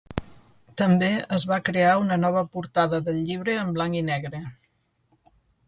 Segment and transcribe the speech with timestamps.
[0.81, 4.43] També es va crear una nova portada del llibre en blanc i negre.